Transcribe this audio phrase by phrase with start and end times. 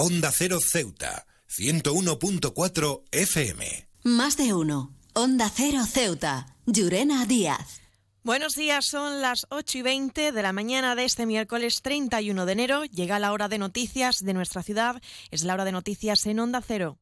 [0.00, 3.88] Onda Cero Ceuta, 101.4 FM.
[4.04, 4.94] Más de uno.
[5.12, 7.80] Onda Cero Ceuta, Llurena Díaz.
[8.22, 12.52] Buenos días, son las 8 y 20 de la mañana de este miércoles 31 de
[12.52, 12.84] enero.
[12.84, 15.02] Llega la hora de noticias de nuestra ciudad.
[15.32, 17.00] Es la hora de noticias en Onda Cero.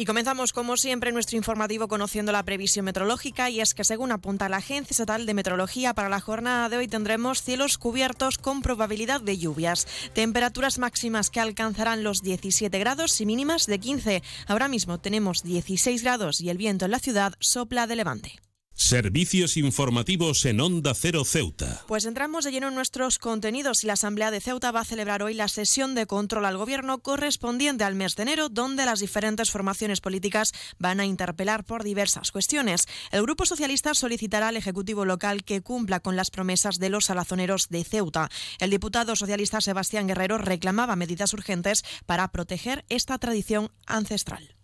[0.00, 4.48] Y comenzamos, como siempre, nuestro informativo conociendo la previsión meteorológica y es que, según apunta
[4.48, 9.20] la Agencia Estatal de Meteorología, para la jornada de hoy tendremos cielos cubiertos con probabilidad
[9.20, 14.22] de lluvias, temperaturas máximas que alcanzarán los 17 grados y mínimas de 15.
[14.46, 18.40] Ahora mismo tenemos 16 grados y el viento en la ciudad sopla de levante.
[18.80, 21.84] Servicios informativos en Onda Cero Ceuta.
[21.86, 25.22] Pues entramos de lleno en nuestros contenidos y la Asamblea de Ceuta va a celebrar
[25.22, 29.50] hoy la sesión de control al Gobierno correspondiente al mes de enero, donde las diferentes
[29.50, 32.86] formaciones políticas van a interpelar por diversas cuestiones.
[33.12, 37.68] El Grupo Socialista solicitará al Ejecutivo local que cumpla con las promesas de los salazoneros
[37.68, 38.30] de Ceuta.
[38.58, 44.56] El diputado socialista Sebastián Guerrero reclamaba medidas urgentes para proteger esta tradición ancestral.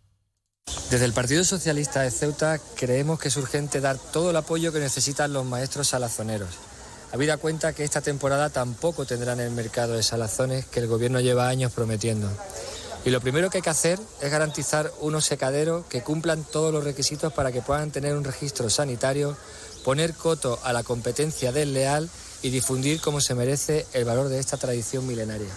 [0.91, 4.79] Desde el Partido Socialista de Ceuta creemos que es urgente dar todo el apoyo que
[4.79, 6.49] necesitan los maestros salazoneros.
[7.13, 11.49] Habida cuenta que esta temporada tampoco tendrán el mercado de salazones que el gobierno lleva
[11.49, 12.31] años prometiendo.
[13.05, 16.85] Y lo primero que hay que hacer es garantizar unos secaderos que cumplan todos los
[16.85, 19.37] requisitos para que puedan tener un registro sanitario,
[19.85, 22.09] poner coto a la competencia desleal
[22.43, 25.51] y difundir como se merece el valor de esta tradición milenaria.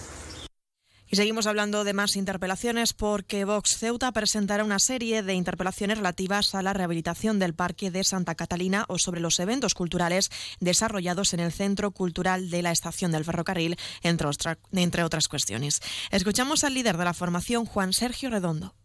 [1.12, 6.54] Y seguimos hablando de más interpelaciones porque Vox Ceuta presentará una serie de interpelaciones relativas
[6.54, 11.40] a la rehabilitación del Parque de Santa Catalina o sobre los eventos culturales desarrollados en
[11.40, 14.28] el Centro Cultural de la Estación del Ferrocarril, entre,
[14.70, 15.80] entre otras cuestiones.
[16.12, 18.76] Escuchamos al líder de la formación, Juan Sergio Redondo.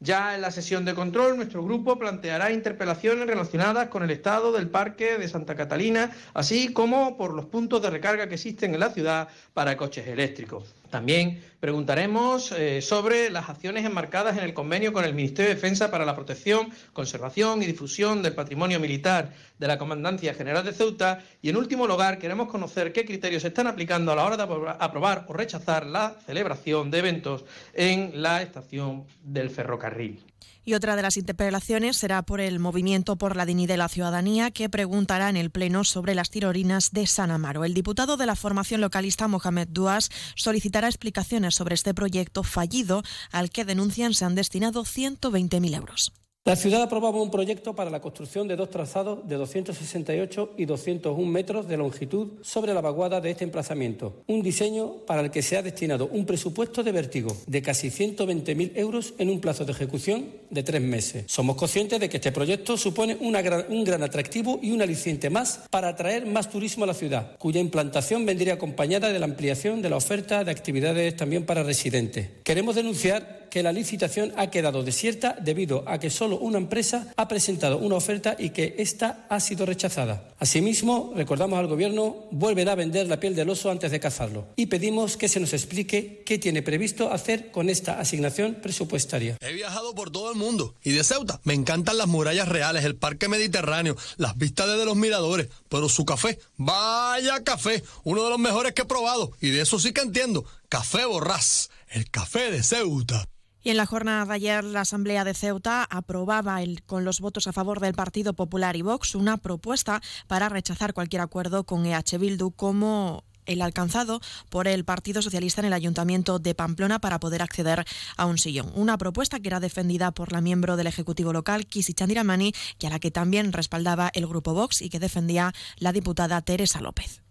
[0.00, 4.68] Ya en la sesión de control, nuestro grupo planteará interpelaciones relacionadas con el estado del
[4.68, 8.90] Parque de Santa Catalina, así como por los puntos de recarga que existen en la
[8.90, 10.74] ciudad para coches eléctricos.
[10.94, 15.90] También preguntaremos eh, sobre las acciones enmarcadas en el convenio con el Ministerio de Defensa
[15.90, 21.24] para la protección, conservación y difusión del patrimonio militar de la Comandancia General de Ceuta.
[21.42, 24.44] Y en último lugar, queremos conocer qué criterios se están aplicando a la hora de
[24.78, 30.24] aprobar o rechazar la celebración de eventos en la estación del ferrocarril.
[30.64, 34.50] Y otra de las interpelaciones será por el Movimiento por la Dignidad de la Ciudadanía,
[34.50, 37.64] que preguntará en el Pleno sobre las tirorinas de San Amaro.
[37.64, 43.50] El diputado de la formación localista, Mohamed Duas, solicitará explicaciones sobre este proyecto fallido al
[43.50, 46.12] que denuncian se han destinado 120.000 euros.
[46.46, 51.26] La ciudad aprobaba un proyecto para la construcción de dos trazados de 268 y 201
[51.26, 54.22] metros de longitud sobre la vaguada de este emplazamiento.
[54.26, 58.72] Un diseño para el que se ha destinado un presupuesto de vértigo de casi 120.000
[58.74, 61.24] euros en un plazo de ejecución de tres meses.
[61.28, 65.88] Somos conscientes de que este proyecto supone un gran atractivo y un aliciente más para
[65.88, 69.96] atraer más turismo a la ciudad, cuya implantación vendría acompañada de la ampliación de la
[69.96, 72.28] oferta de actividades también para residentes.
[72.42, 77.28] Queremos denunciar que la licitación ha quedado desierta debido a que solo una empresa ha
[77.28, 80.34] presentado una oferta y que esta ha sido rechazada.
[80.40, 84.66] Asimismo, recordamos al Gobierno volverá a vender la piel del oso antes de cazarlo y
[84.66, 89.36] pedimos que se nos explique qué tiene previsto hacer con esta asignación presupuestaria.
[89.40, 92.96] He viajado por todo el mundo y de Ceuta me encantan las murallas reales, el
[92.96, 98.38] parque mediterráneo, las vistas desde los miradores, pero su café, vaya café, uno de los
[98.40, 100.44] mejores que he probado y de eso sí que entiendo.
[100.68, 103.28] Café Borrás, el café de Ceuta.
[103.64, 107.46] Y en la jornada de ayer, la Asamblea de Ceuta aprobaba el, con los votos
[107.46, 112.18] a favor del Partido Popular y Vox una propuesta para rechazar cualquier acuerdo con EH
[112.18, 114.20] Bildu como el alcanzado
[114.50, 117.86] por el Partido Socialista en el Ayuntamiento de Pamplona para poder acceder
[118.18, 118.70] a un sillón.
[118.74, 122.90] Una propuesta que era defendida por la miembro del Ejecutivo local, Kisi Chandiramani, y a
[122.90, 127.23] la que también respaldaba el Grupo Vox y que defendía la diputada Teresa López.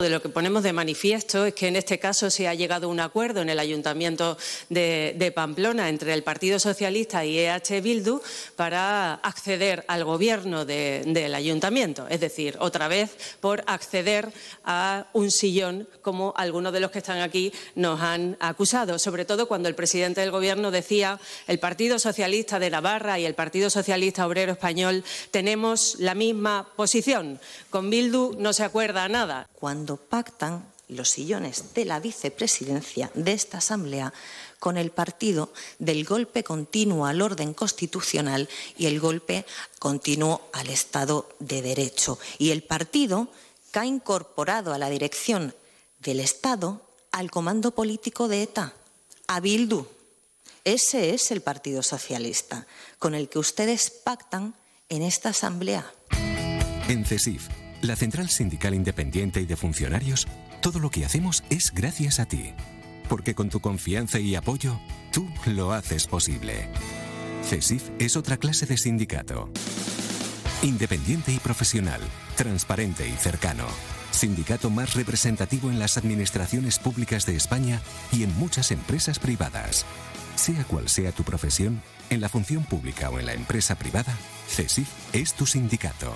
[0.00, 2.90] De lo que ponemos de manifiesto es que en este caso se ha llegado a
[2.90, 4.38] un acuerdo en el Ayuntamiento
[4.68, 8.20] de, Pamplona entre el Partido Socialista y EH Bildu
[8.54, 13.10] para acceder al gobierno del Ayuntamiento, es decir, otra vez
[13.40, 14.32] por acceder
[14.64, 19.48] a un sillón como algunos de los que están aquí nos han acusado, sobre todo
[19.48, 21.18] cuando el presidente del Gobierno decía
[21.48, 25.02] el Partido Socialista de Navarra y el Partido Socialista Obrero Español
[25.32, 27.40] tenemos la misma posición.
[27.68, 29.48] Con Bildu no se acuerda nada
[29.96, 34.12] pactan los sillones de la vicepresidencia de esta Asamblea
[34.58, 39.44] con el partido del golpe continuo al orden constitucional y el golpe
[39.78, 42.18] continuo al Estado de Derecho.
[42.38, 43.28] Y el partido
[43.70, 45.54] que ha incorporado a la dirección
[46.00, 46.82] del Estado
[47.12, 48.74] al comando político de ETA,
[49.26, 49.86] a Bildu.
[50.64, 52.66] Ese es el Partido Socialista
[52.98, 54.54] con el que ustedes pactan
[54.88, 55.92] en esta Asamblea.
[56.88, 57.48] En CESIF
[57.82, 60.26] la Central Sindical Independiente y de Funcionarios,
[60.60, 62.52] todo lo que hacemos es gracias a ti.
[63.08, 64.80] Porque con tu confianza y apoyo,
[65.12, 66.68] tú lo haces posible.
[67.44, 69.50] CESIF es otra clase de sindicato.
[70.62, 72.00] Independiente y profesional,
[72.36, 73.64] transparente y cercano.
[74.10, 77.80] Sindicato más representativo en las administraciones públicas de España
[78.12, 79.86] y en muchas empresas privadas.
[80.34, 81.80] Sea cual sea tu profesión,
[82.10, 84.14] en la función pública o en la empresa privada,
[84.48, 86.12] CESIF es tu sindicato.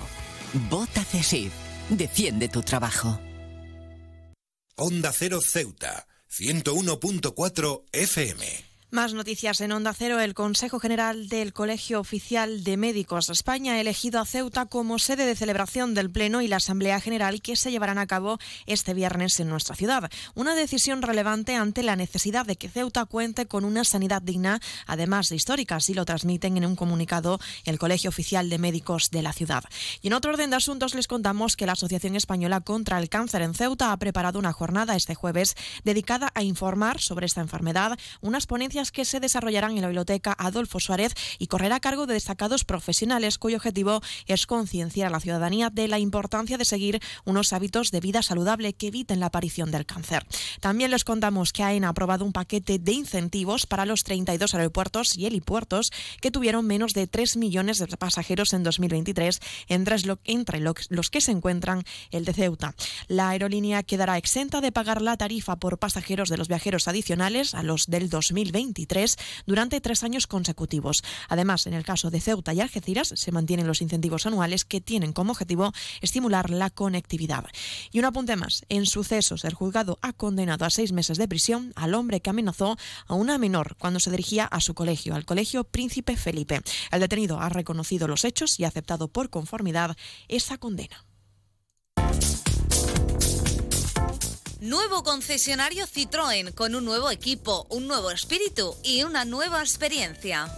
[0.53, 1.51] Vota CESIF.
[1.89, 3.19] Defiende tu trabajo.
[4.75, 8.72] Onda Cero Ceuta, 101.4 FM.
[8.93, 10.19] Más noticias en Onda Cero.
[10.19, 14.99] El Consejo General del Colegio Oficial de Médicos de España ha elegido a Ceuta como
[14.99, 18.37] sede de celebración del Pleno y la Asamblea General que se llevarán a cabo
[18.67, 20.11] este viernes en nuestra ciudad.
[20.35, 25.29] Una decisión relevante ante la necesidad de que Ceuta cuente con una sanidad digna, además
[25.29, 29.33] de histórica, así lo transmiten en un comunicado el Colegio Oficial de Médicos de la
[29.33, 29.63] ciudad.
[30.03, 33.41] Y en otro orden de asuntos les contamos que la Asociación Española contra el Cáncer
[33.41, 38.45] en Ceuta ha preparado una jornada este jueves dedicada a informar sobre esta enfermedad, unas
[38.45, 42.65] ponencias que se desarrollarán en la Biblioteca Adolfo Suárez y correrá a cargo de destacados
[42.65, 47.91] profesionales cuyo objetivo es concienciar a la ciudadanía de la importancia de seguir unos hábitos
[47.91, 50.25] de vida saludable que eviten la aparición del cáncer.
[50.59, 55.17] También les contamos que AENA ha aprobado un paquete de incentivos para los 32 aeropuertos
[55.17, 55.91] y helipuertos
[56.21, 59.95] que tuvieron menos de 3 millones de pasajeros en 2023, entre,
[60.25, 62.75] entre los que se encuentran el de Ceuta.
[63.07, 67.63] La aerolínea quedará exenta de pagar la tarifa por pasajeros de los viajeros adicionales a
[67.63, 68.72] los del 2020
[69.45, 71.03] durante tres años consecutivos.
[71.29, 75.13] Además, en el caso de Ceuta y Algeciras, se mantienen los incentivos anuales que tienen
[75.13, 75.71] como objetivo
[76.01, 77.45] estimular la conectividad.
[77.91, 78.65] Y un apunte más.
[78.69, 82.77] En sucesos, el juzgado ha condenado a seis meses de prisión al hombre que amenazó
[83.07, 86.61] a una menor cuando se dirigía a su colegio, al colegio Príncipe Felipe.
[86.91, 89.95] El detenido ha reconocido los hechos y ha aceptado por conformidad
[90.27, 91.05] esa condena.
[94.63, 100.49] Nuevo concesionario Citroën con un nuevo equipo, un nuevo espíritu y una nueva experiencia.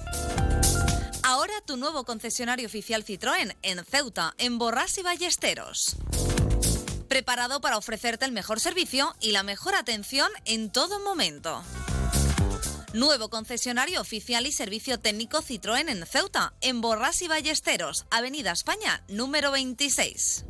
[1.23, 5.95] Ahora tu nuevo concesionario oficial Citroën en Ceuta, en Borras y Ballesteros.
[7.07, 11.63] Preparado para ofrecerte el mejor servicio y la mejor atención en todo momento.
[12.93, 19.03] Nuevo concesionario oficial y servicio técnico Citroën en Ceuta, en Borras y Ballesteros, Avenida España,
[19.07, 20.45] número 26.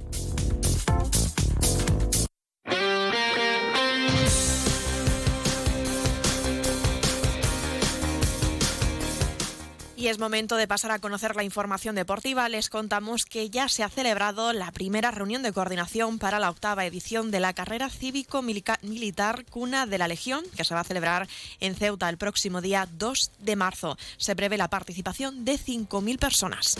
[10.05, 12.47] Y es momento de pasar a conocer la información deportiva.
[12.47, 16.85] Les contamos que ya se ha celebrado la primera reunión de coordinación para la octava
[16.85, 21.27] edición de la carrera cívico-militar Cuna de la Legión, que se va a celebrar
[21.59, 23.97] en Ceuta el próximo día 2 de marzo.
[24.17, 26.77] Se prevé la participación de 5.000 personas.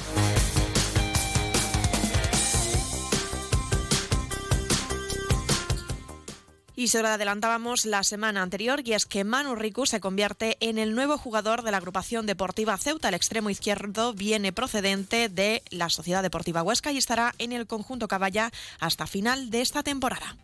[6.86, 10.78] Y se lo adelantábamos la semana anterior y es que Manu Ricu se convierte en
[10.78, 13.10] el nuevo jugador de la agrupación deportiva Ceuta.
[13.10, 18.08] El extremo izquierdo viene procedente de la Sociedad Deportiva Huesca y estará en el conjunto
[18.08, 20.38] Caballa hasta final de esta temporada.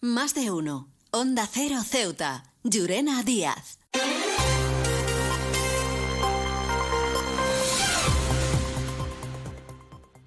[0.00, 0.88] Más de uno.
[1.12, 2.52] Onda Cero Ceuta.
[2.64, 3.78] Llurena Díaz.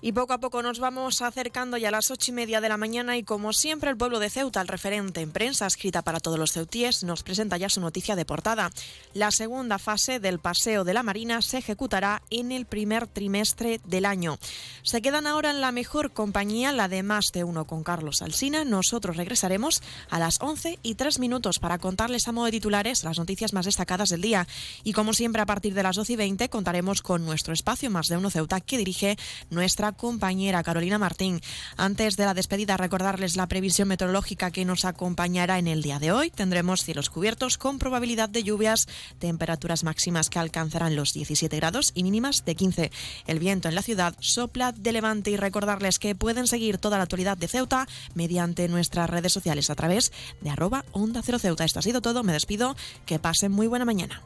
[0.08, 2.78] Y poco a poco nos vamos acercando ya a las ocho y media de la
[2.78, 6.40] mañana y como siempre el pueblo de Ceuta, el referente en prensa escrita para todos
[6.40, 8.72] los ceutíes, nos presenta ya su noticia de portada.
[9.14, 14.06] La segunda fase del Paseo de la Marina se ejecutará en el primer trimestre del
[14.06, 14.40] año.
[14.82, 18.64] Se quedan ahora en la mejor compañía, la de Más de Uno con Carlos Alsina.
[18.64, 23.20] Nosotros regresaremos a las once y tres minutos para contarles a modo de titulares las
[23.20, 24.48] noticias más destacadas del día.
[24.86, 28.08] Y como siempre a partir de las doce y veinte contaremos con nuestro espacio Más
[28.08, 29.18] de Uno Ceuta que dirige
[29.50, 31.42] nuestra compañera Carolina Martín.
[31.76, 36.12] Antes de la despedida, recordarles la previsión meteorológica que nos acompañará en el día de
[36.12, 36.30] hoy.
[36.30, 38.88] Tendremos cielos cubiertos con probabilidad de lluvias,
[39.20, 42.92] temperaturas máximas que alcanzarán los 17 grados y mínimas de 15.
[43.26, 47.04] El viento en la ciudad sopla de levante y recordarles que pueden seguir toda la
[47.04, 50.12] actualidad de Ceuta mediante nuestras redes sociales a través
[50.42, 51.66] de arroba onda cero Ceuta.
[51.66, 52.76] Esto ha sido todo, me despido,
[53.06, 54.22] que pasen muy buena mañana.